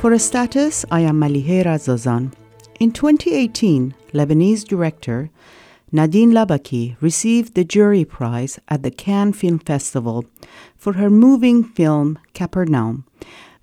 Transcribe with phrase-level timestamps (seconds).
[0.00, 2.32] For a status, I am Malihe Razazan.
[2.80, 5.28] In 2018, Lebanese director
[5.92, 10.24] Nadine Labaki received the jury prize at the Cannes Film Festival
[10.74, 13.04] for her moving film Capernaum,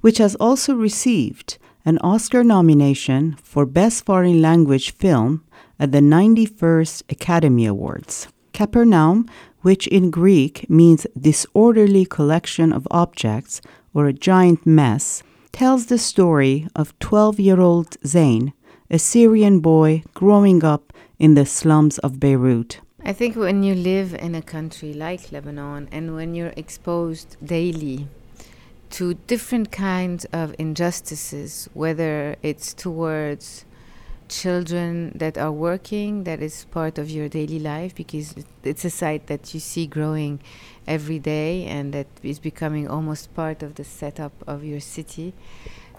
[0.02, 5.44] which has also received an Oscar nomination for Best Foreign Language Film
[5.80, 8.28] at the 91st Academy Awards.
[8.54, 9.26] Capernaum,
[9.62, 13.60] which in Greek means disorderly collection of objects
[13.96, 15.24] or a giant mess,
[15.58, 18.54] tells the story of 12 year old Zain,
[18.92, 22.80] a Syrian boy growing up in the slums of Beirut.
[23.04, 28.08] I think when you live in a country like Lebanon and when you're exposed daily
[28.92, 33.66] to different kinds of injustices, whether it's towards
[34.30, 39.26] children that are working, that is part of your daily life because it's a sight
[39.26, 40.40] that you see growing
[40.88, 45.34] every day and that is becoming almost part of the setup of your city.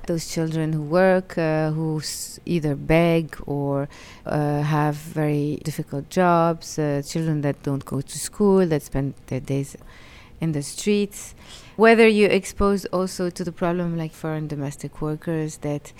[0.06, 3.88] Those children who work, uh, who s- either beg or
[4.24, 9.40] uh, have very difficult jobs, uh, children that don't go to school, that spend their
[9.40, 9.76] days
[10.40, 11.34] in the streets.
[11.76, 15.92] Whether you're exposed also to the problem like foreign domestic workers that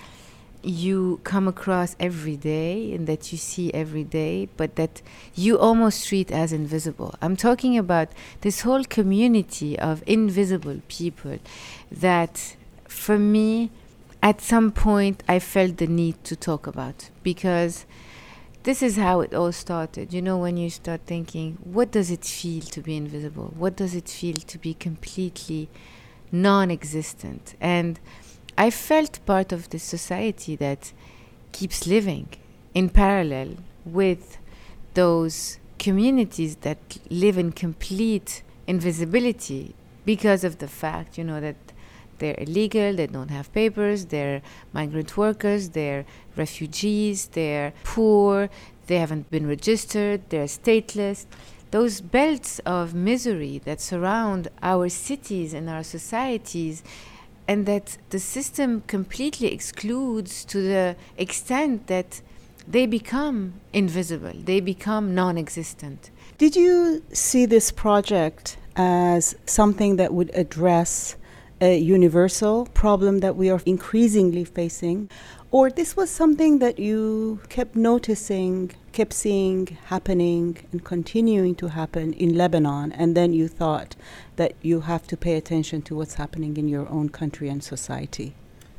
[0.61, 5.01] you come across every day and that you see every day, but that
[5.35, 7.15] you almost treat as invisible.
[7.21, 8.09] I'm talking about
[8.41, 11.39] this whole community of invisible people
[11.91, 12.55] that,
[12.87, 13.71] for me,
[14.21, 17.85] at some point I felt the need to talk about because
[18.63, 20.13] this is how it all started.
[20.13, 23.53] You know, when you start thinking, what does it feel to be invisible?
[23.57, 25.69] What does it feel to be completely
[26.31, 27.55] non existent?
[27.61, 27.99] And
[28.59, 30.91] I felt part of this society that
[31.53, 32.27] keeps living
[32.73, 34.37] in parallel with
[34.95, 41.55] those communities that live in complete invisibility because of the fact, you know, that
[42.17, 44.41] they're illegal, they don't have papers, they're
[44.73, 46.03] migrant workers, they're
[46.35, 48.49] refugees, they're poor,
[48.87, 51.27] they haven't been registered, they're stateless.
[51.71, 56.83] Those belts of misery that surround our cities and our societies
[57.49, 62.21] and that the system completely excludes to the extent that
[62.67, 66.11] they become invisible, they become non existent.
[66.37, 71.15] Did you see this project as something that would address
[71.59, 75.09] a universal problem that we are increasingly facing?
[75.51, 82.13] Or this was something that you kept noticing, kept seeing happening and continuing to happen
[82.13, 83.95] in Lebanon, and then you thought
[84.35, 88.35] that you have to pay attention to what's happening in your own country and society?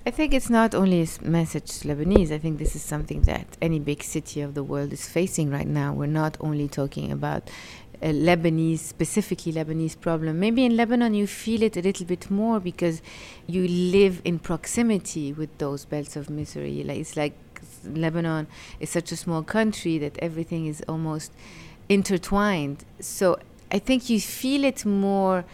[0.06, 2.30] I think it's not only a message to Lebanese.
[2.30, 5.66] I think this is something that any big city of the world is facing right
[5.66, 5.92] now.
[5.92, 7.50] We're not only talking about
[8.08, 10.40] Lebanese, specifically Lebanese problem.
[10.40, 13.02] Maybe in Lebanon you feel it a little bit more because
[13.46, 16.82] you live in proximity with those belts of misery.
[16.82, 17.34] Like it's like
[17.84, 18.46] Lebanon
[18.78, 21.32] is such a small country that everything is almost
[21.88, 22.84] intertwined.
[23.00, 23.38] So
[23.70, 25.44] I think you feel it more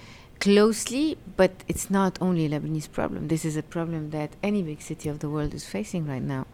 [0.41, 3.29] closely, but it's not only a Lebanese problem.
[3.29, 6.47] This is a problem that any big city of the world is facing right now.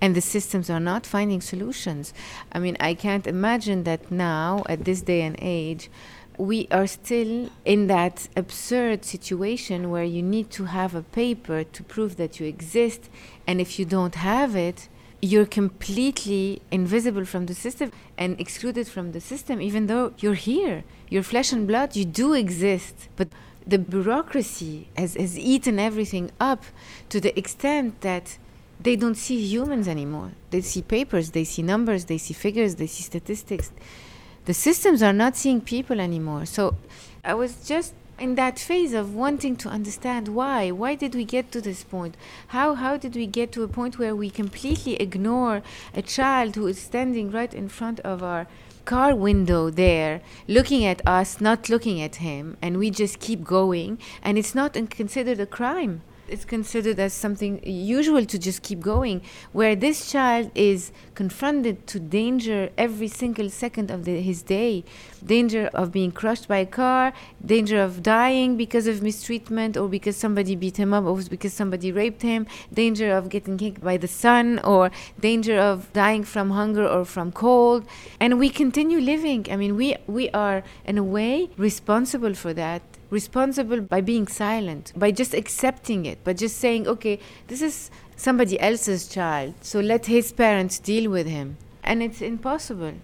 [0.00, 2.14] And the systems are not finding solutions.
[2.52, 5.90] I mean, I can't imagine that now, at this day and age,
[6.36, 11.82] we are still in that absurd situation where you need to have a paper to
[11.84, 13.08] prove that you exist.
[13.46, 14.88] And if you don't have it,
[15.22, 20.84] you're completely invisible from the system and excluded from the system, even though you're here.
[21.14, 23.08] You're flesh and blood, you do exist.
[23.14, 23.28] But
[23.64, 26.64] the bureaucracy has, has eaten everything up
[27.08, 28.36] to the extent that
[28.80, 30.32] they don't see humans anymore.
[30.50, 33.70] They see papers, they see numbers, they see figures, they see statistics.
[34.46, 36.46] The systems are not seeing people anymore.
[36.46, 36.74] So
[37.24, 41.50] I was just in that phase of wanting to understand why why did we get
[41.50, 42.16] to this point
[42.48, 45.62] how how did we get to a point where we completely ignore
[45.94, 48.46] a child who is standing right in front of our
[48.84, 53.98] car window there looking at us not looking at him and we just keep going
[54.22, 59.22] and it's not considered a crime it's considered as something usual to just keep going
[59.52, 64.84] where this child is confronted to danger every single second of the, his day.
[65.24, 67.12] Danger of being crushed by a car
[67.44, 71.92] danger of dying because of mistreatment or because somebody beat him up or because somebody
[71.92, 74.90] raped him danger of getting kicked by the sun or
[75.20, 77.84] danger of dying from hunger or from cold.
[78.20, 79.46] And we continue living.
[79.50, 84.92] I mean we we are in a way responsible for that responsible by being silent,
[84.96, 87.18] by just accepting it, by just saying, okay,
[87.48, 91.56] this is somebody else's child, so let his parents deal with him.
[91.82, 92.94] And it's impossible.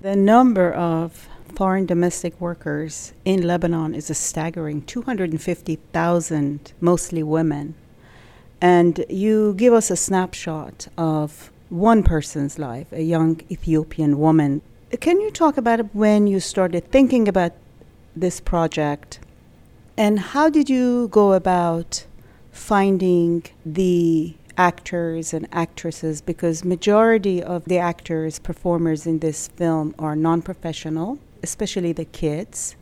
[0.00, 7.74] The number of foreign domestic workers in Lebanon is a staggering 250,000, mostly women.
[8.60, 14.62] And you give us a snapshot of one person's life, a young Ethiopian woman.
[15.00, 17.52] Can you talk about when you started thinking about
[18.14, 19.18] this project
[19.96, 22.06] and how did you go about
[22.50, 26.20] finding the actors and actresses?
[26.20, 32.76] Because majority of the actors performers in this film are non-professional especially the kids.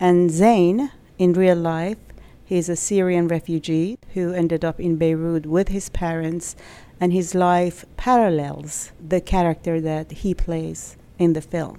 [0.00, 1.98] And Zain in real life
[2.44, 6.56] he's a Syrian refugee who ended up in Beirut with his parents
[7.00, 11.76] and his life parallels the character that he plays in the film.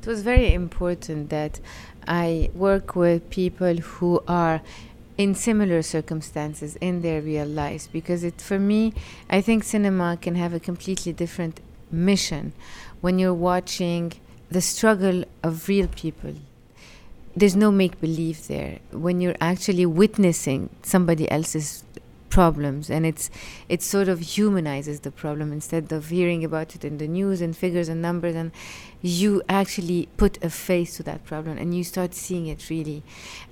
[0.00, 1.60] It was very important that
[2.06, 4.60] I work with people who are
[5.18, 8.94] in similar circumstances in their real lives because it for me
[9.28, 11.60] i think cinema can have a completely different
[11.90, 12.54] mission
[13.00, 14.12] when you're watching
[14.50, 16.34] the struggle of real people.
[17.36, 18.80] There's no make believe there.
[18.90, 21.84] When you're actually witnessing somebody else's
[22.30, 23.28] problems and it's
[23.68, 27.56] it sort of humanizes the problem instead of hearing about it in the news and
[27.56, 28.52] figures and numbers and
[29.02, 33.02] you actually put a face to that problem and you start seeing it really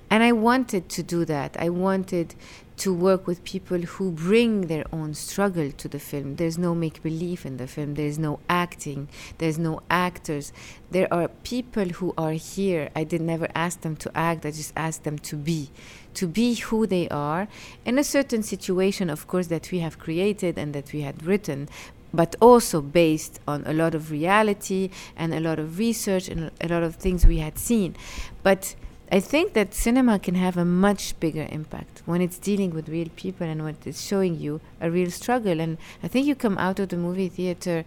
[0.09, 1.55] and I wanted to do that.
[1.59, 2.33] I wanted
[2.79, 6.37] to work with people who bring their own struggle to the film.
[6.37, 10.53] There's no make believe in the film, there's no acting, there's no actors.
[10.89, 12.89] There are people who are here.
[12.95, 15.69] I did never ask them to act, I just asked them to be,
[16.13, 17.49] to be who they are
[17.83, 21.67] in a certain situation, of course, that we have created and that we had written.
[22.13, 26.67] But also based on a lot of reality and a lot of research and a
[26.67, 27.95] lot of things we had seen.
[28.41, 28.73] But
[29.11, 33.09] I think that cinema can have a much bigger impact when it's dealing with real
[33.15, 35.59] people and when it's showing you a real struggle.
[35.59, 37.85] And I think you come out of the movie theater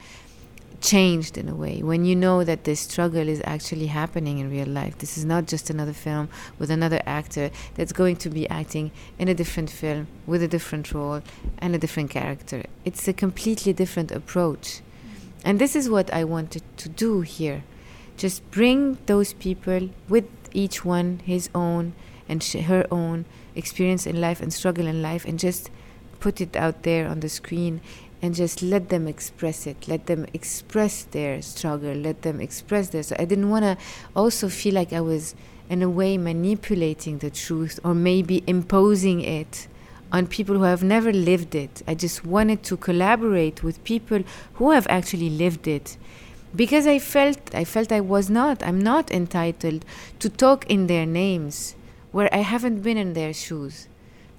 [0.80, 4.66] changed in a way when you know that this struggle is actually happening in real
[4.66, 4.98] life.
[4.98, 6.28] This is not just another film
[6.58, 10.92] with another actor that's going to be acting in a different film with a different
[10.92, 11.22] role
[11.58, 12.64] and a different character.
[12.84, 14.80] It's a completely different approach.
[15.44, 17.62] And this is what I wanted to do here.
[18.16, 21.94] Just bring those people with each one his own
[22.28, 25.70] and sh- her own experience in life and struggle in life and just
[26.20, 27.80] put it out there on the screen
[28.20, 29.88] and just let them express it.
[29.88, 31.94] Let them express their struggle.
[31.94, 33.76] Let them express their so i didn't want to
[34.14, 35.34] also feel like i was
[35.68, 39.66] in a way manipulating the truth or maybe imposing it
[40.12, 41.82] on people who have never lived it.
[41.88, 44.22] I just wanted to collaborate with people
[44.54, 45.96] who have actually lived it
[46.54, 49.84] because I felt I felt I was not I'm not entitled
[50.18, 51.74] to talk in their names
[52.10, 53.88] where I haven't been in their shoes.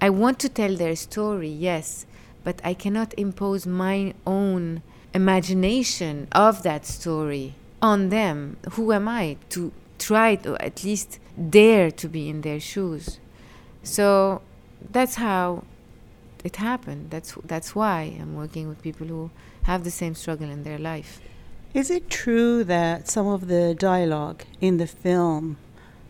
[0.00, 2.06] I want to tell their story, yes,
[2.44, 4.82] but I cannot impose my own
[5.12, 8.58] imagination of that story on them.
[8.72, 11.18] Who am I to try to at least
[11.50, 13.18] dare to be in their shoes?
[13.82, 14.42] So
[14.90, 15.64] that's how
[16.44, 17.10] it happened.
[17.10, 19.30] That's that's why I'm working with people who
[19.64, 21.20] have the same struggle in their life.
[21.74, 25.56] Is it true that some of the dialogue in the film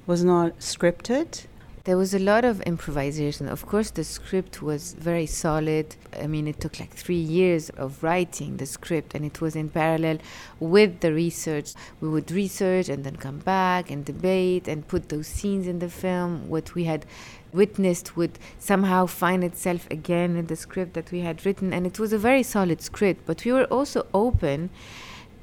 [0.07, 1.47] was not scripted?
[1.85, 3.49] There was a lot of improvisation.
[3.49, 5.97] Of course, the script was very solid.
[6.21, 9.71] I mean, it took like three years of writing the script, and it was in
[9.71, 10.19] parallel
[10.61, 11.73] with the research.
[11.99, 15.89] We would research and then come back and debate and put those scenes in the
[15.89, 16.51] film.
[16.51, 17.07] What we had
[17.55, 21.99] witnessed would somehow find itself again in the script that we had written, and it
[21.99, 23.25] was a very solid script.
[23.25, 24.69] But we were also open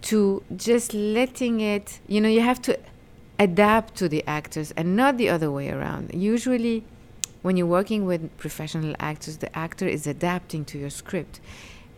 [0.02, 2.78] to just letting it, you know, you have to
[3.40, 6.14] adapt to the actors and not the other way around.
[6.14, 6.84] Usually,
[7.42, 11.40] when you're working with professional actors, the actor is adapting to your script.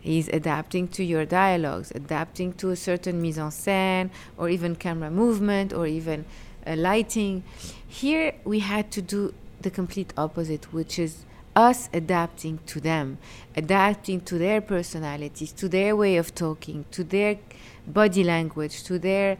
[0.00, 5.10] He's adapting to your dialogues, adapting to a certain mise en scène, or even camera
[5.10, 6.24] movement, or even
[6.66, 7.42] uh, lighting.
[7.86, 11.24] Here, we had to do the complete opposite, which is
[11.56, 13.18] us adapting to them,
[13.56, 17.38] adapting to their personalities, to their way of talking, to their
[17.86, 19.38] body language, to their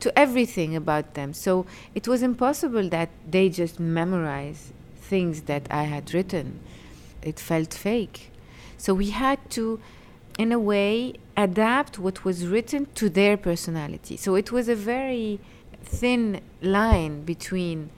[0.00, 1.32] to everything about them.
[1.34, 6.60] So it was impossible that they just memorize things that I had written.
[7.22, 8.30] It felt fake.
[8.78, 9.78] So we had to,
[10.38, 14.16] in a way, adapt what was written to their personality.
[14.16, 15.38] So it was a very
[15.82, 17.90] thin line between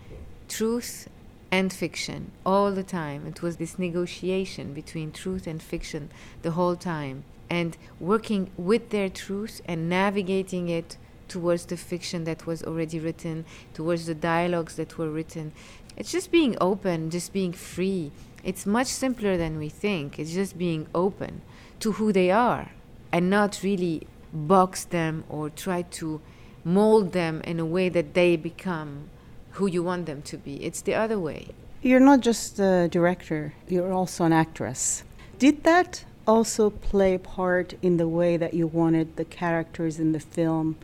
[0.49, 1.09] truth
[1.53, 3.27] and fiction all the time.
[3.27, 6.11] It was this negotiation between truth and fiction
[6.43, 10.97] the whole time and working with their truth and navigating it
[11.29, 13.45] towards the fiction that was already written,
[13.75, 15.53] towards the dialogues that were written.
[15.95, 18.11] It's just being open, just being free.
[18.43, 20.19] It's much simpler than we think.
[20.19, 21.43] It's just being open
[21.81, 22.71] to who they are
[23.13, 26.23] and not really box them or try to
[26.65, 29.11] mold them in a way that they become
[29.57, 30.65] who you want them to be.
[30.65, 31.49] It's the other way.
[31.83, 35.05] You're not just a director, you're also an actress.
[35.39, 40.13] Did that also play a part in the way that you wanted the characters in
[40.13, 40.77] the film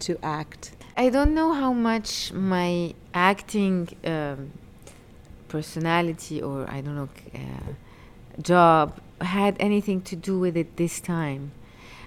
[0.00, 0.72] to act?
[0.96, 4.52] I don't know how much my acting um,
[5.48, 7.72] personality or I don't know uh,
[8.42, 11.52] job had anything to do with it this time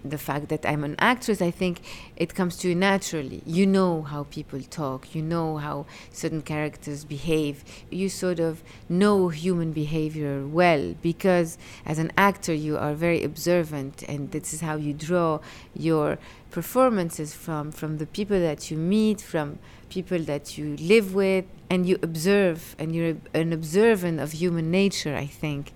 [0.10, 1.82] the fact that I'm an actress, I think
[2.16, 3.42] it comes to you naturally.
[3.46, 7.64] You know how people talk, you know how certain characters behave.
[7.90, 14.04] You sort of know human behavior well because as an actor, you are very observant,
[14.08, 15.40] and this is how you draw
[15.74, 16.18] your
[16.52, 19.60] performances from from the people that you meet, from
[19.90, 25.16] people that you live with, and you observe, and you're an observant of human nature,
[25.16, 25.74] I think.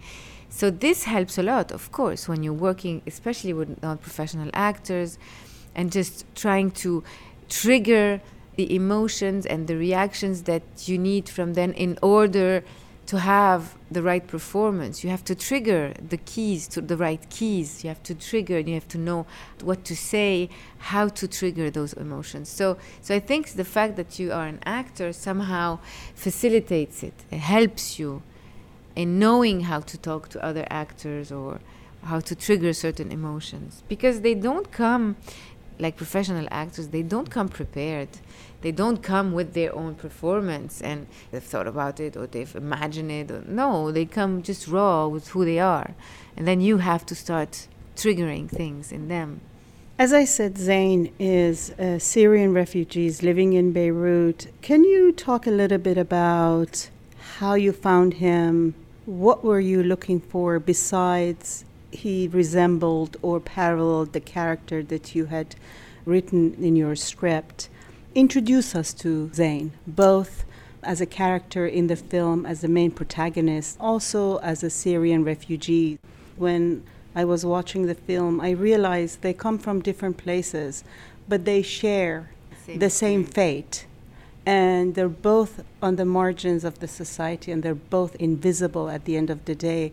[0.53, 5.17] So this helps a lot, of course, when you're working, especially with non-professional actors,
[5.73, 7.03] and just trying to
[7.47, 8.21] trigger
[8.57, 12.63] the emotions and the reactions that you need from them in order
[13.07, 15.03] to have the right performance.
[15.03, 17.83] You have to trigger the keys to the right keys.
[17.83, 18.57] You have to trigger.
[18.57, 19.25] And you have to know
[19.61, 22.49] what to say, how to trigger those emotions.
[22.49, 25.79] So, so I think the fact that you are an actor somehow
[26.13, 27.13] facilitates it.
[27.31, 28.21] It helps you
[28.95, 31.59] in knowing how to talk to other actors or
[32.03, 33.83] how to trigger certain emotions.
[33.87, 35.15] Because they don't come
[35.79, 38.09] like professional actors they don't come prepared.
[38.61, 43.11] They don't come with their own performance and they've thought about it or they've imagined
[43.11, 43.31] it.
[43.31, 45.95] Or, no they come just raw with who they are.
[46.37, 49.41] And then you have to start triggering things in them.
[49.97, 54.47] As I said, Zain is a Syrian refugee living in Beirut.
[54.61, 56.89] Can you talk a little bit about
[57.37, 58.73] how you found him,
[59.05, 65.55] what were you looking for besides he resembled or paralleled the character that you had
[66.05, 67.69] written in your script?
[68.13, 70.45] Introduce us to Zain, both
[70.83, 75.99] as a character in the film, as the main protagonist, also as a Syrian refugee.
[76.37, 76.83] When
[77.15, 80.83] I was watching the film, I realized they come from different places,
[81.27, 82.31] but they share
[82.65, 83.85] same the same fate
[84.45, 89.15] and they're both on the margins of the society and they're both invisible at the
[89.15, 89.91] end of the day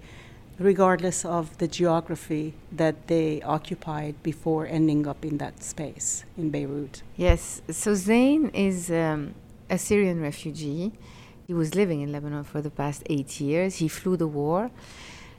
[0.58, 7.02] regardless of the geography that they occupied before ending up in that space in Beirut.
[7.16, 9.34] Yes, so Zain is um,
[9.70, 10.92] a Syrian refugee.
[11.46, 13.76] He was living in Lebanon for the past eight years.
[13.76, 14.70] He flew the war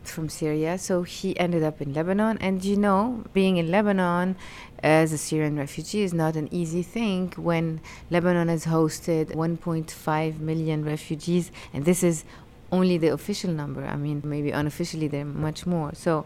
[0.04, 0.78] from Syria.
[0.78, 2.38] So he ended up in Lebanon.
[2.40, 4.36] And you know, being in Lebanon
[4.82, 10.86] as a Syrian refugee is not an easy thing when Lebanon has hosted 1.5 million
[10.86, 11.52] refugees.
[11.74, 12.24] And this is
[12.72, 13.84] only the official number.
[13.86, 15.92] I mean, maybe unofficially, there are much more.
[15.94, 16.26] So,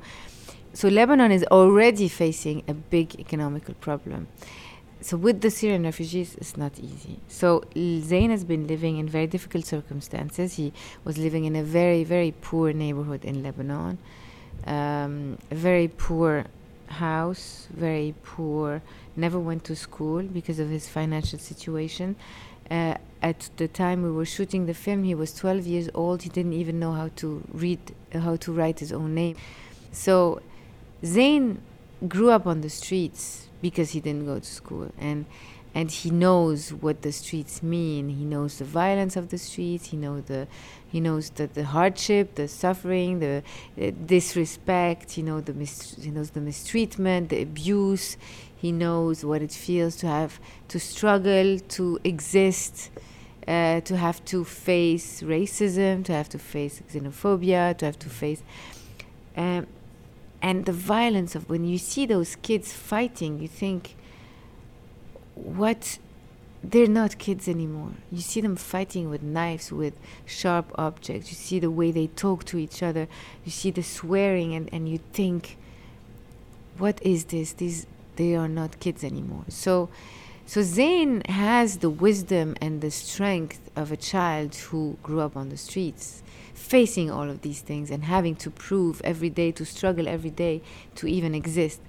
[0.73, 4.27] so Lebanon is already facing a big economical problem
[5.03, 7.19] so with the Syrian refugees, it's not easy.
[7.27, 10.53] So Zain has been living in very difficult circumstances.
[10.53, 10.71] He
[11.03, 13.97] was living in a very, very poor neighborhood in Lebanon,
[14.65, 16.45] um, a very poor
[16.87, 18.81] house, very poor.
[19.17, 22.15] Never went to school because of his financial situation.
[22.71, 26.21] Uh, at the time we were shooting the film, he was 12 years old.
[26.23, 27.79] He didn't even know how to read,
[28.15, 29.35] uh, how to write his own name.
[29.91, 30.41] So
[31.05, 31.61] Zain
[32.07, 34.91] grew up on the streets because he didn't go to school.
[34.99, 35.25] And
[35.75, 38.09] and he knows what the streets mean.
[38.09, 39.87] He knows the violence of the streets.
[39.87, 40.47] He knows the
[40.87, 43.41] he knows the, the hardship the suffering the,
[43.75, 45.13] the disrespect.
[45.13, 48.17] He knows the mis- he knows the mistreatment the abuse.
[48.55, 52.91] He knows what it feels to have to struggle to exist
[53.47, 58.41] uh, to have to face racism to have to face xenophobia to have to face
[59.35, 59.67] um,
[60.43, 63.95] and the violence of when you see those kids fighting you think
[65.35, 65.97] what?
[66.63, 67.91] They're not kids anymore.
[68.09, 69.95] You see them fighting with knives with
[70.25, 71.29] sharp objects.
[71.29, 73.09] You see the way they talk to each other.
[73.43, 75.57] You see the swearing and, and you think
[76.77, 77.53] what is this?
[77.53, 77.85] These
[78.15, 79.45] they are not kids anymore.
[79.49, 79.89] So
[80.45, 85.49] so Zain has the wisdom and the strength of a child who grew up on
[85.49, 86.21] the streets
[86.73, 90.59] facing all of these things and having to prove every day, to struggle every day
[90.95, 91.79] to even exist.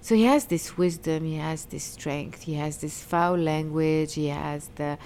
[0.00, 4.26] So he has this wisdom, he has this strength, he has this foul language, he
[4.26, 4.98] has the,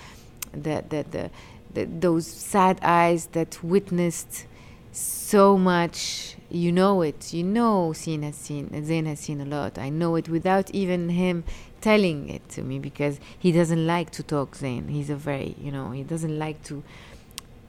[0.54, 1.30] the, the, the,
[1.74, 4.46] the those sad eyes that witnessed
[4.92, 6.36] so much.
[6.48, 7.34] You know it.
[7.34, 9.76] You know Zain has seen Zain has seen a lot.
[9.76, 11.44] I know it without even him
[11.82, 14.88] telling it to me because he doesn't like to talk Zain.
[14.88, 16.82] He's a very you know, he doesn't like to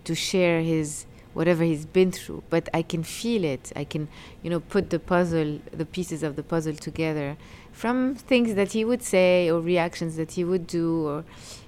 [0.05, 3.71] to share his whatever he's been through but i can feel it.
[3.75, 4.07] I can
[4.41, 7.37] you know put the puzzle the pieces of the puzzle together
[7.71, 11.23] from things that he would say or reactions that he would do or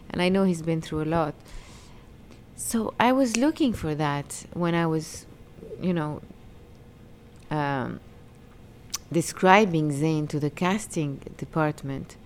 [0.09, 1.35] and i know he's been through a lot.
[2.55, 5.25] So i was looking for that when i was
[5.81, 6.21] you know
[7.51, 7.99] um,
[9.11, 12.17] describing Zain to the casting department,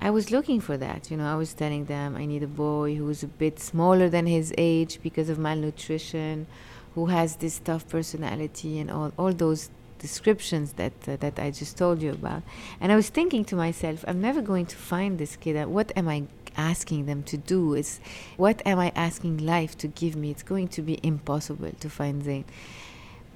[0.00, 1.10] I was looking for that.
[1.10, 4.26] You know, I was telling them I need a boy who's a bit smaller than
[4.26, 6.46] his age because of malnutrition,
[6.94, 11.76] who has this tough personality and all, all those descriptions that uh, that I just
[11.76, 12.42] told you about.
[12.80, 15.66] And I was thinking to myself, I'm never going to find this kid.
[15.66, 16.24] What am I
[16.56, 17.74] asking them to do?
[17.74, 18.00] Is
[18.36, 20.30] what am I asking life to give me?
[20.30, 22.44] It's going to be impossible to find Zain.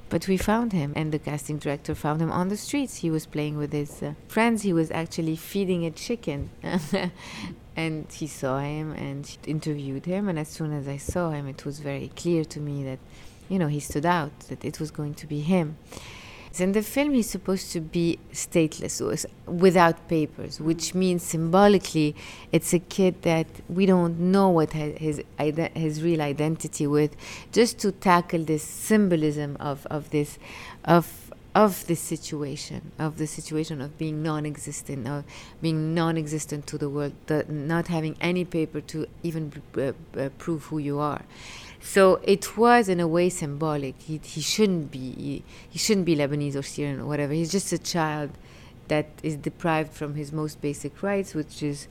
[0.09, 2.97] But we found him, and the casting director found him on the streets.
[2.97, 4.63] He was playing with his uh, friends.
[4.63, 6.51] He was actually feeding a chicken.
[7.77, 10.29] and he saw him and interviewed him.
[10.29, 12.99] And as soon as I saw him, it was very clear to me that,
[13.49, 15.77] you know, he stood out, that it was going to be him.
[16.57, 22.15] In the film, he's supposed to be stateless, without papers, which means symbolically,
[22.53, 27.17] it's a kid that we don't know what his his real identity with.
[27.51, 30.39] Just to tackle this symbolism of of this,
[30.85, 31.24] of
[31.55, 35.25] of this situation, of the situation of being non-existent, of
[35.63, 39.53] being non-existent to the world, the, not having any paper to even
[40.39, 41.23] prove who you are.
[41.81, 44.01] So it was in a way symbolic.
[44.01, 47.33] He, he shouldn't be he, he shouldn't be Lebanese or Syrian or whatever.
[47.33, 48.31] He's just a child
[48.89, 51.87] that is deprived from his most basic rights, which is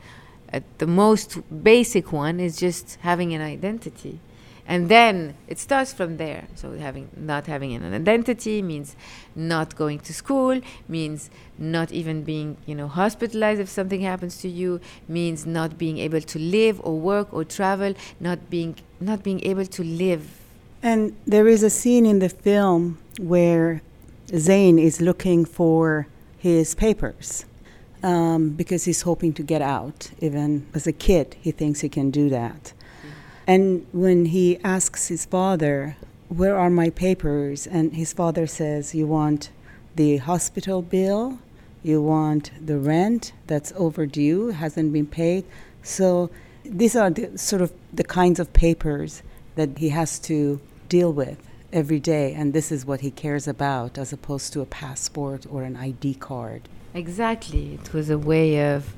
[0.52, 4.20] uh, the most basic one is just having an identity
[4.66, 8.96] and then it starts from there so having not having an identity means
[9.36, 14.48] not going to school means not even being you know hospitalized if something happens to
[14.48, 19.44] you means not being able to live or work or travel not being not being
[19.46, 20.40] able to live
[20.82, 23.82] and there is a scene in the film where
[24.38, 27.46] Zain is looking for his papers
[28.04, 30.12] um, because he's hoping to get out.
[30.20, 32.74] Even as a kid, he thinks he can do that.
[33.46, 35.98] And when he asks his father,
[36.30, 37.68] Where are my papers?
[37.68, 39.50] and his father says, You want
[39.96, 41.40] the hospital bill,
[41.84, 45.46] you want the rent that's overdue, hasn't been paid.
[45.84, 46.30] So
[46.64, 49.22] these are the, sort of the kinds of papers
[49.56, 51.38] that he has to deal with
[51.74, 55.64] every day, and this is what he cares about as opposed to a passport or
[55.64, 56.70] an ID card.
[56.94, 57.74] Exactly.
[57.74, 58.94] It was a way of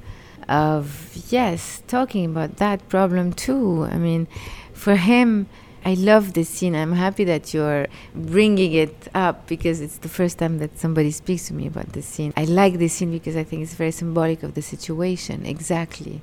[0.47, 3.87] of yes talking about that problem too.
[3.91, 4.27] I mean
[4.73, 5.47] for him
[5.83, 6.75] i love this scene.
[6.75, 11.47] I'm happy that you're bringing it up because it's the first time that somebody speaks
[11.47, 12.33] to me about this scene.
[12.35, 16.21] I like this scene because i think it's very symbolic of the situation exactly.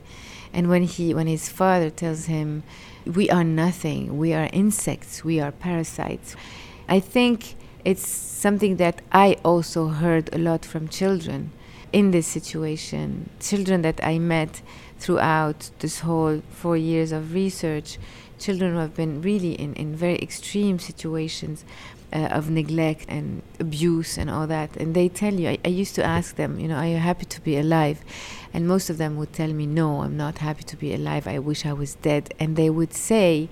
[0.52, 2.62] And when he when his father tells him
[3.06, 4.18] we are nothing.
[4.18, 5.24] We are insects.
[5.24, 6.36] We are parasites.
[6.88, 11.50] I think it's something that i also heard a lot from children
[11.92, 13.30] in this situation.
[13.40, 14.62] Children that I met
[14.98, 17.98] throughout this whole four years of research,
[18.38, 21.64] children who have been really in, in very extreme situations
[22.12, 24.76] uh, of neglect and abuse and all that.
[24.76, 27.24] And they tell you, I, I used to ask them, you know, are you happy
[27.24, 28.04] to be alive?
[28.52, 31.26] And most of them would tell me, no, I'm not happy to be alive.
[31.26, 32.34] I wish I was dead.
[32.38, 33.48] And they would say,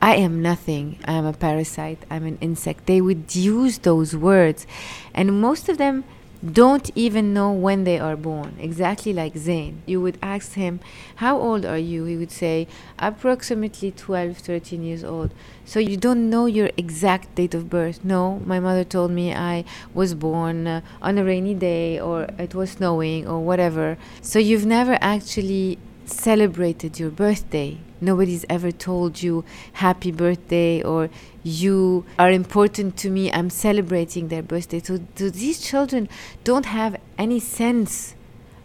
[0.00, 0.98] I am nothing.
[1.04, 1.98] I am a parasite.
[2.10, 2.86] I'm an insect.
[2.86, 4.66] They would use those words.
[5.14, 6.04] And most of them
[6.44, 9.82] don't even know when they are born, exactly like Zain.
[9.86, 10.80] You would ask him,
[11.16, 12.04] How old are you?
[12.04, 12.66] He would say,
[12.98, 15.30] Approximately 12, 13 years old.
[15.64, 18.04] So you don't know your exact date of birth.
[18.04, 22.54] No, my mother told me I was born uh, on a rainy day or it
[22.54, 23.96] was snowing or whatever.
[24.20, 27.78] So you've never actually celebrated your birthday.
[28.00, 31.08] Nobody's ever told you happy birthday or
[31.42, 33.32] you are important to me.
[33.32, 34.80] I'm celebrating their birthday.
[34.80, 36.08] So, so these children
[36.44, 38.14] don't have any sense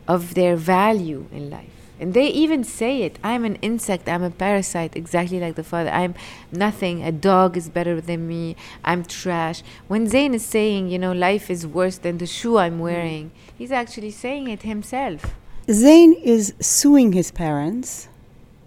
[0.07, 1.77] of their value in life.
[1.99, 5.89] And they even say it I'm an insect, I'm a parasite, exactly like the father.
[5.89, 6.13] I'm
[6.51, 9.63] nothing, a dog is better than me, I'm trash.
[9.87, 13.71] When Zain is saying, you know, life is worse than the shoe I'm wearing, he's
[13.71, 15.35] actually saying it himself.
[15.69, 18.07] Zain is suing his parents.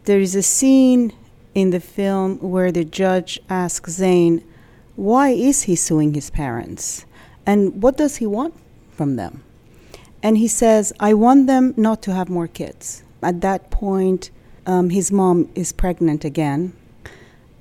[0.05, 1.15] There is a scene
[1.55, 4.45] in the film where the judge asks Zain,
[4.97, 7.07] why is he suing his parents?
[7.47, 8.53] And what does he want
[8.91, 9.43] from them?
[10.23, 13.03] And he says, I want them not to have more kids.
[13.23, 14.31] At that point,
[14.67, 16.75] um, his mom is pregnant again.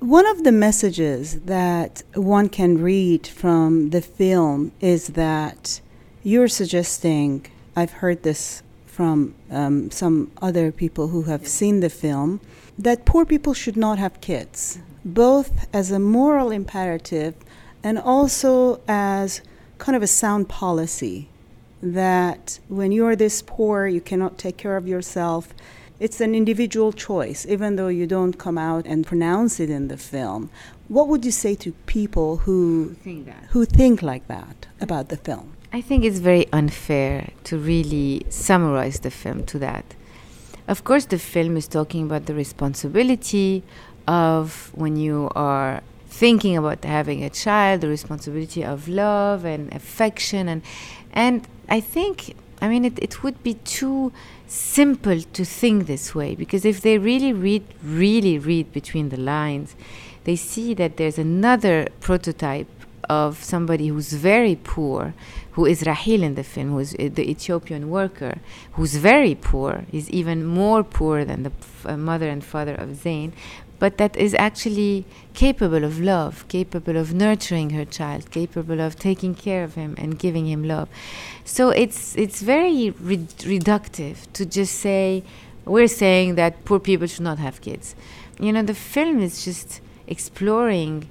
[0.00, 5.80] One of the messages that one can read from the film is that
[6.22, 8.62] you're suggesting, I've heard this
[9.00, 12.38] from um, some other people who have seen the film
[12.78, 17.34] that poor people should not have kids, both as a moral imperative
[17.82, 19.40] and also as
[19.78, 21.30] kind of a sound policy
[21.82, 25.54] that when you are this poor, you cannot take care of yourself,
[25.98, 29.96] it's an individual choice, even though you don't come out and pronounce it in the
[29.96, 30.50] film.
[30.88, 33.44] What would you say to people who think that.
[33.52, 35.54] who think like that about the film?
[35.72, 39.94] I think it's very unfair to really summarize the film to that.
[40.66, 43.62] Of course, the film is talking about the responsibility
[44.08, 50.48] of when you are thinking about having a child, the responsibility of love and affection,
[50.48, 50.62] and
[51.12, 54.12] and I think I mean it, it would be too
[54.48, 59.76] simple to think this way because if they really read really read between the lines,
[60.24, 62.68] they see that there's another prototype
[63.10, 65.12] of somebody who's very poor,
[65.52, 68.38] who is Rahil in the film, who's uh, the Ethiopian worker,
[68.72, 72.94] who's very poor, is even more poor than the f- uh, mother and father of
[72.96, 73.32] Zain,
[73.80, 79.34] but that is actually capable of love, capable of nurturing her child, capable of taking
[79.34, 80.88] care of him and giving him love.
[81.44, 83.16] So it's it's very re-
[83.56, 85.24] reductive to just say
[85.64, 87.96] we're saying that poor people should not have kids.
[88.38, 91.08] You know, the film is just exploring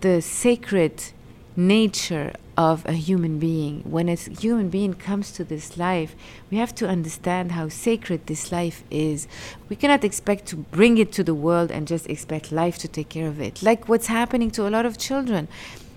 [0.00, 1.12] the sacred
[1.56, 3.82] nature of a human being.
[3.82, 6.14] When a human being comes to this life,
[6.50, 9.26] we have to understand how sacred this life is.
[9.68, 13.08] We cannot expect to bring it to the world and just expect life to take
[13.08, 13.62] care of it.
[13.62, 15.48] Like what's happening to a lot of children.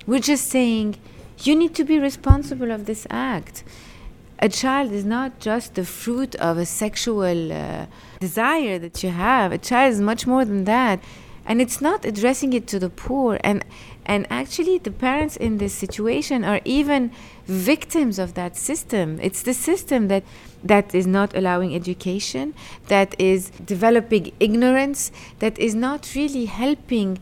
[0.05, 0.95] We're just saying,
[1.39, 3.63] you need to be responsible of this act.
[4.39, 7.87] A child is not just the fruit of a sexual uh,
[8.19, 9.51] desire that you have.
[9.51, 10.99] A child is much more than that
[11.47, 13.63] and it's not addressing it to the poor and
[14.07, 17.11] and actually the parents in this situation are even
[17.45, 19.19] victims of that system.
[19.21, 20.23] It's the system that
[20.63, 22.55] that is not allowing education
[22.87, 27.19] that is developing ignorance that is not really helping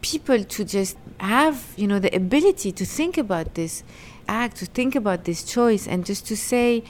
[0.00, 3.84] people to just have you know the ability to think about this
[4.26, 6.82] act to think about this choice and just to say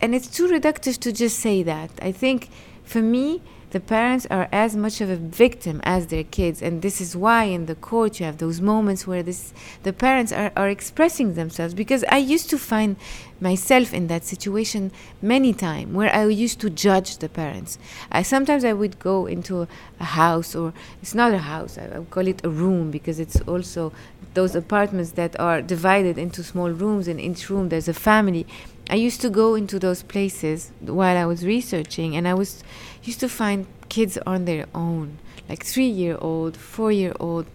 [0.00, 1.90] and it's too reductive to just say that.
[2.00, 2.48] I think
[2.84, 7.00] for me the parents are as much of a victim as their kids and this
[7.00, 9.52] is why in the court you have those moments where this
[9.82, 12.96] the parents are, are expressing themselves because i used to find
[13.40, 14.90] myself in that situation
[15.22, 17.78] many times where i used to judge the parents.
[18.10, 19.68] I, sometimes i would go into
[20.00, 23.20] a house or it's not a house I, I would call it a room because
[23.20, 23.92] it's also
[24.34, 28.46] those apartments that are divided into small rooms and each room there's a family.
[28.88, 32.64] I used to go into those places while I was researching, and I was
[33.02, 37.46] used to find kids on their own, like three year old, four year old,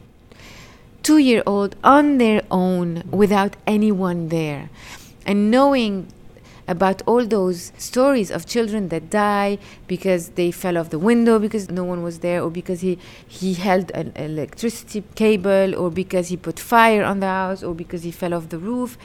[1.04, 4.70] two year old on their own without anyone there.
[5.26, 6.12] And knowing
[6.68, 11.70] about all those stories of children that die because they fell off the window because
[11.70, 16.38] no one was there or because he he held an electricity cable or because he
[16.38, 18.98] put fire on the house or because he fell off the roof.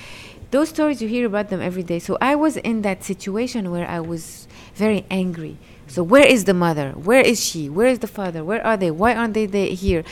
[0.51, 1.99] Those stories you hear about them every day.
[1.99, 5.59] So i was in that situation where i was very angry
[5.91, 6.93] so where is the mother?
[6.93, 7.69] Where is she?
[7.69, 8.45] Where is the father?
[8.45, 8.93] Where are they?
[8.93, 10.05] Why aren't they, here?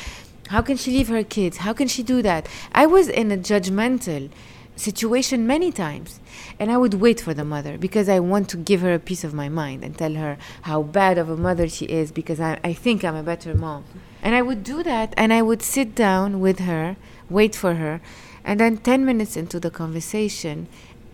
[0.48, 1.58] How can she leave her kids?
[1.58, 2.48] How can she do that?
[2.72, 4.28] I was in a judgmental
[4.74, 6.20] situation many times
[6.60, 9.24] and i would wait for the mother because i want to give her a piece
[9.24, 12.56] of my mind and tell her how bad of a mother she is because i,
[12.62, 13.84] I think i'm a better mom.
[14.22, 16.96] And i would do that and i would sit down with her
[17.28, 18.00] wait for her
[18.48, 20.68] and then 10 minutes into the conversation,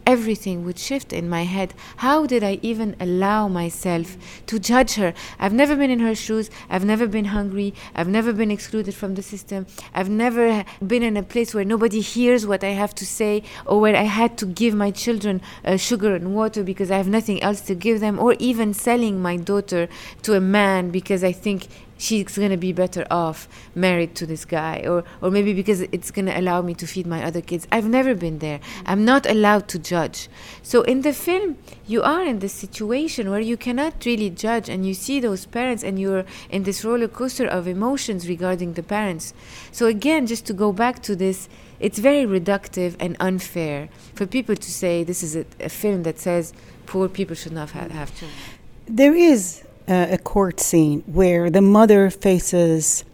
[0.06, 1.74] everything would shift in my head.
[1.98, 5.14] How did I even allow myself to judge her?
[5.38, 6.50] I've never been in her shoes.
[6.68, 7.74] I've never been hungry.
[7.94, 9.66] I've never been excluded from the system.
[9.94, 13.80] I've never been in a place where nobody hears what I have to say or
[13.80, 17.42] where I had to give my children uh, sugar and water because I have nothing
[17.42, 19.88] else to give them, or even selling my daughter
[20.22, 24.44] to a man because I think she's going to be better off married to this
[24.44, 27.66] guy or or maybe because it's going to allow me to feed my other kids.
[27.70, 28.58] I've never been there.
[28.58, 28.82] Mm.
[28.86, 30.28] I'm not allowed to judge.
[30.62, 34.86] So in the film you are in this situation where you cannot really judge and
[34.86, 39.34] you see those parents and you're in this roller coaster of emotions regarding the parents.
[39.72, 41.48] So again just to go back to this
[41.80, 46.18] it's very reductive and unfair for people to say this is a, a film that
[46.18, 46.52] says
[46.86, 48.38] poor people should not have, have children.
[48.86, 53.04] There is uh, a court scene where the mother faces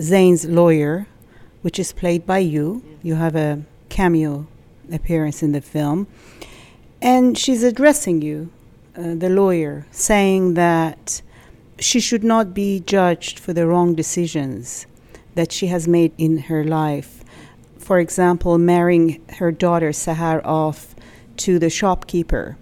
[0.00, 1.06] Zain's lawyer,
[1.62, 2.82] which is played by you.
[3.02, 4.46] You have a cameo
[4.92, 6.06] appearance in the film.
[7.00, 8.50] And she's addressing you,
[8.96, 11.22] uh, the lawyer, saying that
[11.78, 14.86] she should not be judged for the wrong decisions
[15.34, 17.22] that she has made in her life.
[17.78, 20.96] For example, marrying her daughter Sahar off
[21.38, 22.56] to the shopkeeper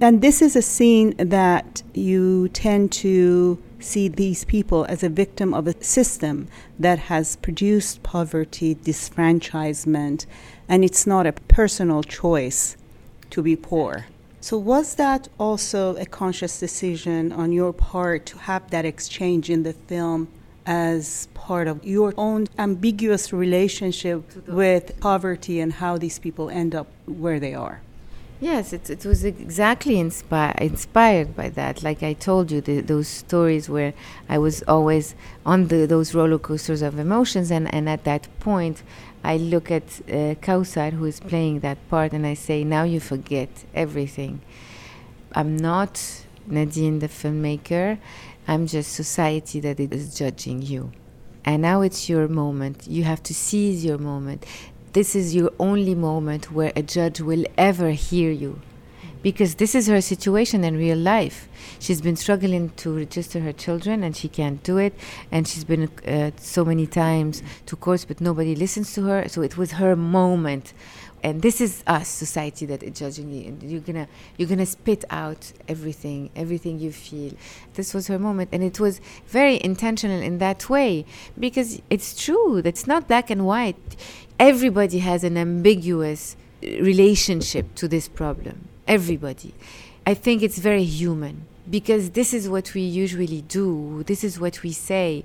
[0.00, 5.54] and this is a scene that you tend to see these people as a victim
[5.54, 10.26] of a system that has produced poverty, disfranchisement,
[10.68, 12.76] and it's not a personal choice
[13.30, 14.06] to be poor.
[14.40, 19.62] So, was that also a conscious decision on your part to have that exchange in
[19.62, 20.28] the film
[20.66, 26.86] as part of your own ambiguous relationship with poverty and how these people end up
[27.06, 27.80] where they are?
[28.38, 31.82] Yes, it, it was exactly inspi- inspired by that.
[31.82, 33.94] Like I told you, the, those stories where
[34.28, 35.14] I was always
[35.46, 38.82] on the, those roller coasters of emotions, and, and at that point,
[39.24, 43.00] I look at uh, Kausar, who is playing that part, and I say, Now you
[43.00, 44.42] forget everything.
[45.32, 47.98] I'm not Nadine, the filmmaker,
[48.46, 50.92] I'm just society that is judging you.
[51.44, 52.86] And now it's your moment.
[52.86, 54.44] You have to seize your moment
[54.96, 58.62] this is your only moment where a judge will ever hear you
[59.22, 61.50] because this is her situation in real life.
[61.78, 64.94] She's been struggling to register her children and she can't do it.
[65.30, 69.28] And she's been uh, so many times to courts, but nobody listens to her.
[69.28, 70.72] So it was her moment.
[71.22, 73.48] And this is us, society, that is judging you.
[73.48, 77.32] And you're gonna, you're gonna spit out everything, everything you feel.
[77.74, 81.04] This was her moment, and it was very intentional in that way
[81.38, 82.58] because it's true.
[82.58, 83.96] It's not black and white
[84.38, 88.68] everybody has an ambiguous relationship to this problem.
[88.86, 89.54] Everybody.
[90.06, 94.04] I think it's very human because this is what we usually do.
[94.06, 95.24] This is what we say.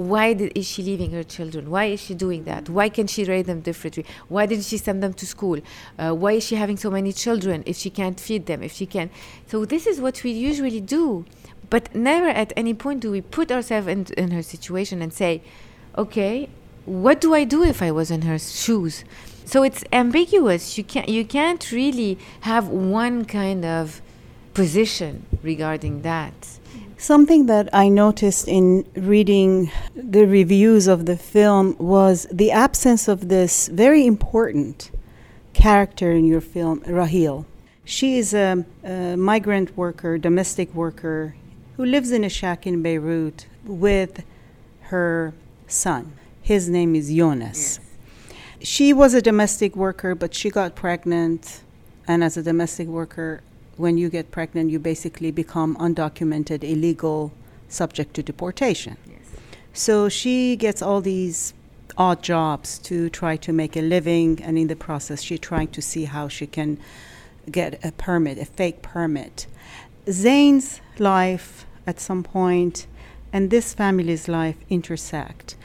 [0.00, 1.68] Why did, is she leaving her children?
[1.68, 2.70] Why is she doing that?
[2.70, 4.06] Why can she raise them differently?
[4.28, 5.60] Why didn't she send them to school?
[5.98, 8.62] Uh, why is she having so many children if she can't feed them?
[8.62, 9.10] If she can,
[9.46, 11.26] so this is what we usually do,
[11.68, 15.42] but never at any point do we put ourselves in, in her situation and say,
[15.98, 16.48] "Okay,
[16.86, 19.04] what do I do if I was in her shoes?
[19.44, 20.78] So it's ambiguous.
[20.78, 24.00] You can't you can't really have one kind of
[24.54, 26.59] position regarding that.
[27.00, 33.30] Something that I noticed in reading the reviews of the film was the absence of
[33.30, 34.90] this very important
[35.54, 37.46] character in your film, Rahil.
[37.86, 41.34] She is a, a migrant worker, domestic worker,
[41.78, 44.22] who lives in a shack in Beirut with
[44.92, 45.32] her
[45.66, 46.12] son.
[46.42, 47.78] His name is Jonas.
[47.78, 48.68] Yes.
[48.68, 51.62] She was a domestic worker, but she got pregnant.
[52.06, 53.40] And as a domestic worker,
[53.80, 57.32] when you get pregnant, you basically become undocumented, illegal,
[57.68, 58.96] subject to deportation.
[59.06, 59.18] Yes.
[59.72, 61.54] So she gets all these
[61.96, 65.82] odd jobs to try to make a living, and in the process, she's trying to
[65.82, 66.78] see how she can
[67.50, 69.46] get a permit, a fake permit.
[70.10, 72.86] Zain's life at some point
[73.32, 75.56] and this family's life intersect.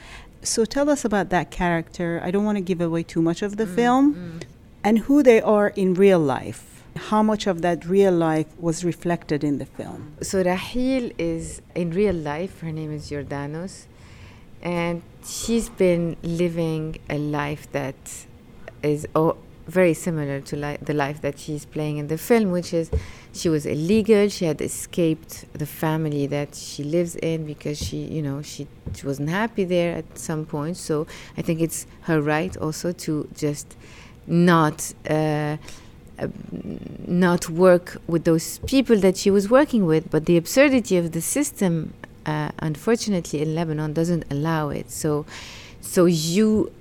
[0.42, 2.20] So tell us about that character.
[2.22, 4.42] I don't want to give away too much of the mm, film mm.
[4.84, 6.75] and who they are in real life.
[6.96, 10.16] How much of that real life was reflected in the film?
[10.22, 13.86] So Rahil is in real life, her name is Jordanos,
[14.62, 18.26] and she's been living a life that
[18.82, 22.72] is oh, very similar to li- the life that she's playing in the film, which
[22.72, 22.90] is
[23.32, 24.28] she was illegal.
[24.28, 29.06] She had escaped the family that she lives in because she, you know, she, she
[29.06, 30.76] wasn't happy there at some point.
[30.76, 31.06] So
[31.36, 33.76] I think it's her right also to just
[34.26, 34.92] not.
[35.08, 35.56] Uh,
[36.18, 36.28] uh,
[37.06, 41.20] not work with those people that she was working with, but the absurdity of the
[41.20, 44.90] system, uh, unfortunately, in Lebanon doesn't allow it.
[44.90, 45.26] So,
[45.80, 46.72] so you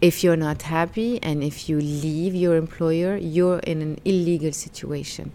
[0.00, 5.30] if you're not happy and if you leave your employer, you're in an illegal situation.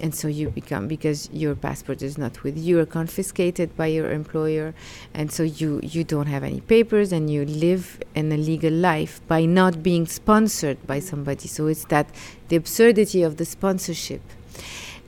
[0.00, 4.10] And so you become, because your passport is not with you, you're confiscated by your
[4.10, 4.74] employer.
[5.12, 9.44] And so you, you don't have any papers and you live an illegal life by
[9.44, 11.48] not being sponsored by somebody.
[11.48, 12.08] So it's that
[12.48, 14.22] the absurdity of the sponsorship.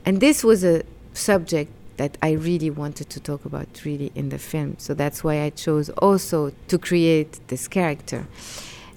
[0.05, 4.39] And this was a subject that I really wanted to talk about really in the
[4.39, 4.75] film.
[4.79, 8.27] So that's why I chose also to create this character.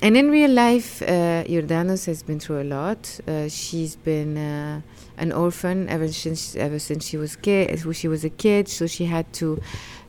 [0.05, 3.21] And in real life, uh, Jordanos has been through a lot.
[3.27, 4.83] Uh, she's been uh,
[5.17, 7.81] an orphan ever since ever since she was kid.
[7.95, 9.63] She was a kid, so she had to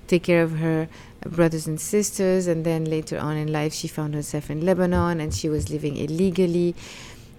[0.07, 0.89] take care of her
[1.21, 2.45] brothers and sisters.
[2.45, 5.95] And then later on in life, she found herself in Lebanon, and she was living
[5.95, 6.75] illegally,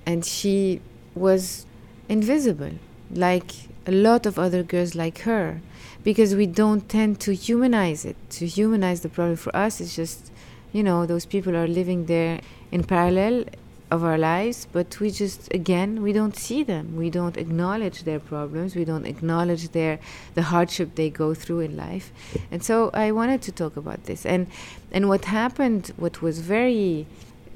[0.07, 0.81] and she
[1.15, 1.67] was
[2.09, 2.73] invisible,
[3.11, 3.51] like
[3.87, 5.61] a lot of other girls like her,
[6.03, 8.17] because we don't tend to humanize it.
[8.39, 10.33] To humanize the problem for us is just
[10.73, 13.45] you know those people are living there in parallel
[13.91, 16.97] of our lives but we just again we don't see them.
[16.97, 18.75] We don't acknowledge their problems.
[18.75, 19.99] We don't acknowledge their
[20.35, 22.13] the hardship they go through in life.
[22.51, 24.27] And so i wanted to talk about this.
[24.27, 24.49] And
[24.93, 27.07] and what happened what was very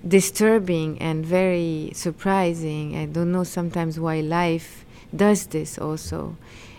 [0.06, 6.36] disturbing and very surprising i don't know sometimes why life does this also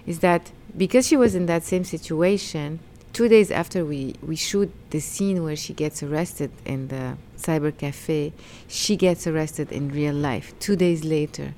[0.08, 2.80] is that because she was in that same situation
[3.14, 7.76] two days after we, we shoot the scene where she gets arrested in the cyber
[7.76, 8.34] cafe,
[8.68, 10.54] she gets arrested in real life.
[10.60, 11.54] Two days later,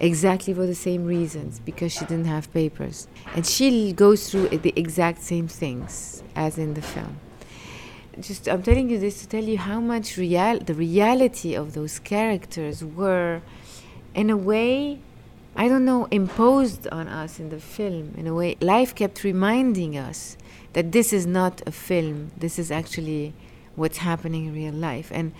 [0.00, 3.08] exactly for the same reasons because she didn't have papers.
[3.34, 7.18] And she goes through the exact same things as in the film.
[8.20, 12.00] Just I'm telling you this to tell you how much real the reality of those
[12.00, 13.42] characters were
[14.12, 14.98] in a way
[15.58, 19.98] I don't know imposed on us in the film in a way life kept reminding
[19.98, 20.38] us
[20.72, 23.34] that this is not a film this is actually
[23.74, 25.32] what's happening in real life and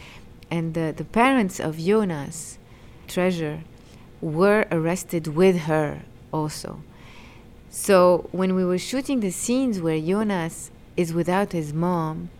[0.50, 2.58] and the, the parents of Jonas
[3.06, 3.60] treasure
[4.20, 6.02] were arrested with her
[6.32, 6.82] also.
[7.70, 12.30] So when we were shooting the scenes where Jonas is without his mom,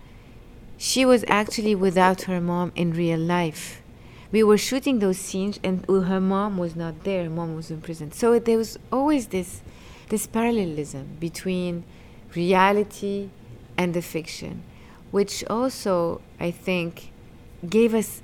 [0.77, 3.78] she was actually without her mom in real life.
[4.31, 7.81] We were shooting those scenes and her mom was not there, her mom was in
[7.81, 8.13] prison.
[8.13, 9.63] So there was always this
[10.09, 11.85] this parallelism between
[12.35, 13.29] reality
[13.77, 14.63] and the fiction,
[15.11, 17.11] which also I think
[17.69, 18.23] gave us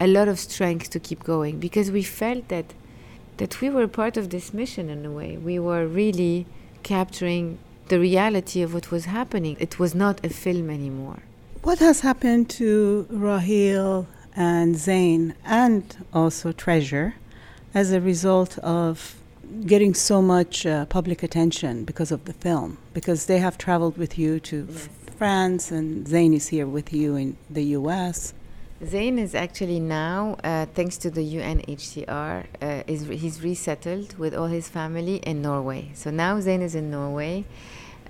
[0.00, 2.74] a lot of strength to keep going because we felt that
[3.36, 5.36] that we were part of this mission in a way.
[5.36, 6.46] We were really
[6.82, 9.56] capturing the reality of what was happening.
[9.58, 11.22] It was not a film anymore.
[11.62, 17.14] What has happened to Rahil and Zain and also Treasure
[17.74, 19.16] as a result of
[19.66, 22.78] getting so much uh, public attention because of the film?
[22.94, 24.88] Because they have traveled with you to yes.
[25.16, 28.34] France and Zain is here with you in the US.
[28.84, 34.34] Zain is actually now, uh, thanks to the UNHCR, uh, is re- he's resettled with
[34.34, 35.92] all his family in Norway.
[35.94, 37.44] So now Zain is in Norway.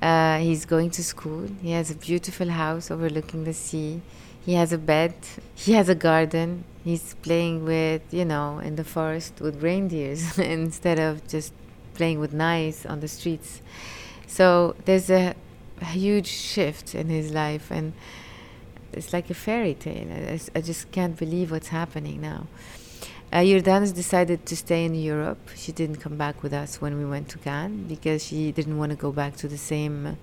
[0.00, 1.48] Uh, he's going to school.
[1.60, 4.00] He has a beautiful house overlooking the sea.
[4.44, 5.14] He has a bed.
[5.54, 6.64] He has a garden.
[6.84, 11.52] He's playing with, you know, in the forest with reindeers instead of just
[11.94, 13.62] playing with knives on the streets.
[14.26, 15.34] So there's a,
[15.80, 17.92] a huge shift in his life and
[18.92, 20.08] it's like a fairy tale.
[20.10, 22.46] I, I just can't believe what's happening now.
[23.32, 25.50] Uh, decided to stay in Europe.
[25.56, 28.90] She didn't come back with us when we went to Cannes because she didn't want
[28.90, 30.18] to go back to the same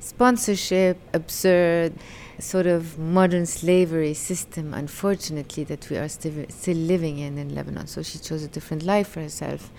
[0.00, 1.94] sponsorship, absurd,
[2.38, 7.86] sort of modern slavery system, unfortunately, that we are st- still living in in Lebanon.
[7.86, 9.70] So she chose a different life for herself.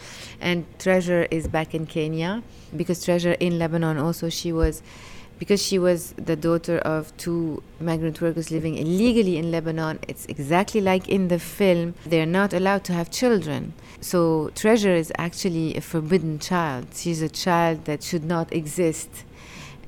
[0.41, 2.43] And Treasure is back in Kenya
[2.75, 4.81] because Treasure in Lebanon also, she was
[5.39, 10.81] because she was the daughter of two migrant workers living illegally in Lebanon, it's exactly
[10.81, 11.95] like in the film.
[12.05, 13.73] They're not allowed to have children.
[14.01, 16.87] So Treasure is actually a forbidden child.
[16.93, 19.23] She's a child that should not exist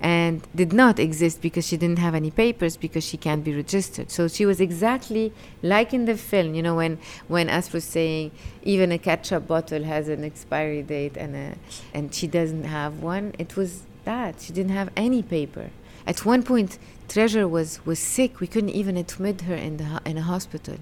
[0.01, 4.09] and did not exist because she didn't have any papers because she can't be registered.
[4.09, 8.31] So she was exactly like in the film, you know, when when As was saying
[8.63, 11.55] even a ketchup bottle has an expiry date and a,
[11.93, 13.33] and she doesn't have one.
[13.37, 14.41] It was that.
[14.41, 15.69] She didn't have any paper.
[16.07, 18.39] At one point, Treasure was, was sick.
[18.39, 20.77] We couldn't even admit her in, the, in a hospital.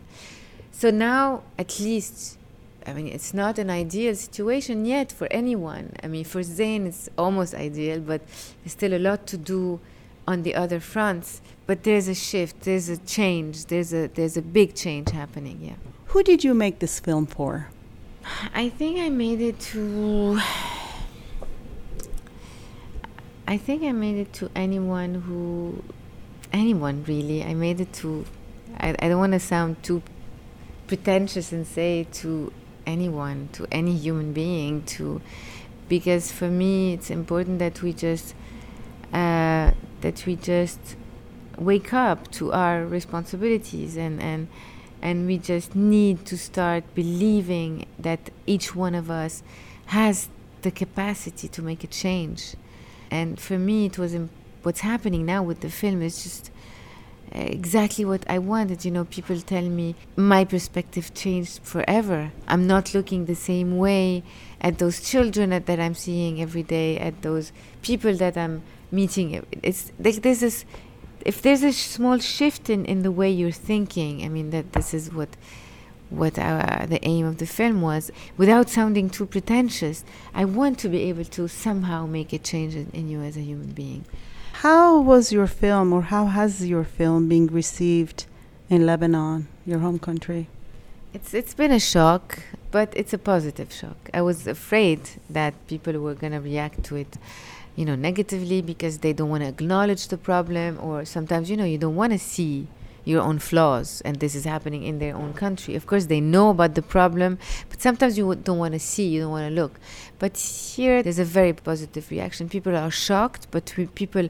[0.72, 2.38] So now, at least,
[2.86, 5.94] I mean, it's not an ideal situation yet for anyone.
[6.04, 8.22] I mean, for Zain, it's almost ideal, but
[8.64, 9.80] there's still a lot to do
[10.28, 11.42] on the other fronts.
[11.66, 15.76] But there's a shift, there's a change, there's a, there's a big change happening, yeah.
[16.08, 17.70] Who did you make this film for?
[18.54, 20.40] I think I made it to
[23.50, 25.84] I think I made it to anyone who,
[26.54, 27.44] anyone really.
[27.44, 28.24] I made it to,
[28.78, 30.04] I, I don't want to sound too
[30.86, 32.54] pretentious and say to
[32.90, 35.22] anyone, to any human being, to,
[35.88, 38.36] because for me it's important that we just,
[39.14, 39.72] uh,
[40.02, 40.80] that we just
[41.58, 44.48] wake up to our responsibilities and, and,
[45.02, 49.44] and we just need to start believing that each one of us
[49.88, 50.30] has
[50.62, 52.56] the capacity to make a change.
[53.12, 54.16] And for me, it was
[54.64, 56.52] what's happening now with the film is just
[57.32, 58.86] exactly what I wanted.
[58.86, 62.32] You know, people tell me my perspective changed forever.
[62.48, 64.24] I'm not looking the same way
[64.62, 69.46] at those children that, that I'm seeing every day, at those people that I'm meeting.
[69.64, 70.66] It's like there's this.
[71.26, 74.94] If there's a small shift in, in the way you're thinking, I mean that this
[74.94, 75.36] is what
[76.10, 80.04] what uh, the aim of the film was without sounding too pretentious.
[80.34, 83.42] I want to be able to somehow make a change in, in, you as a
[83.42, 84.06] human being.
[84.60, 88.26] How was your film, or how has your film been received
[88.70, 90.50] in Lebanon, your home country?
[91.14, 92.40] It's it's been a shock,
[92.70, 94.10] but it's a positive shock.
[94.14, 95.00] I was afraid
[95.30, 97.16] that people were to react to it,
[97.78, 101.64] you know, negatively because they don't want to acknowledge the problem, or sometimes you know
[101.64, 102.68] you don't want to see
[103.10, 105.76] your own flaws and this is happening in their own country.
[105.76, 107.38] Of course they know about the problem
[107.70, 109.74] but sometimes you don't want to see you don't want to look.
[110.20, 112.50] But here there's a very positive reaction.
[112.50, 114.30] People are shocked but people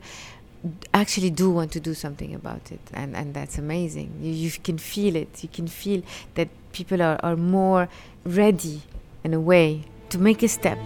[0.94, 4.10] actually do want to do something about it and and that's amazing.
[4.22, 5.44] You, you can feel it.
[5.44, 6.02] You can feel
[6.36, 7.90] that people are, are more
[8.24, 8.84] ready
[9.24, 10.78] in a way, to make a step.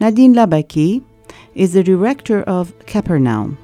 [0.00, 1.02] Nadine Labaki
[1.54, 3.58] is the director of Capernaum,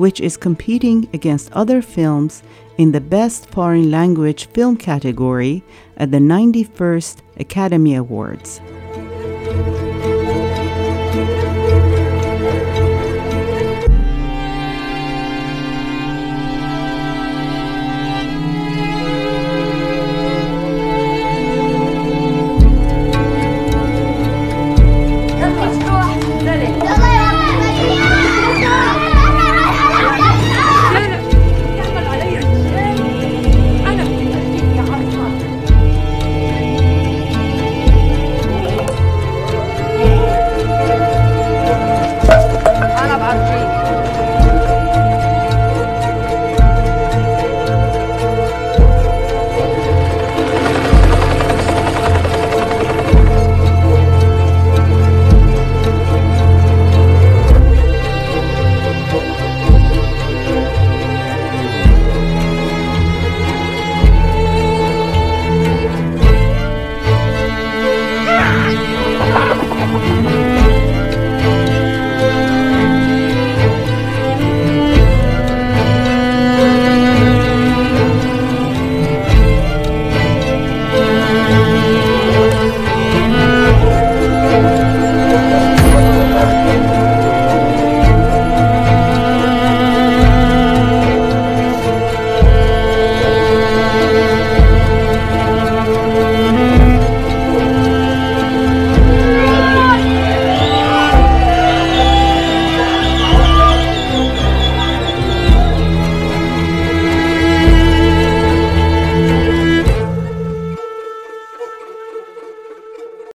[0.00, 2.42] which is competing against other films
[2.78, 5.62] in the Best Foreign Language Film category
[5.98, 8.62] at the 91st Academy Awards.